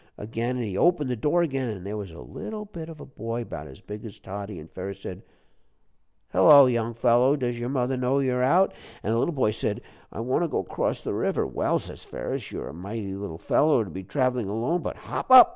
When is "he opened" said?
0.65-1.11